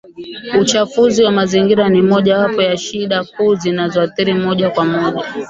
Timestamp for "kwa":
4.69-4.85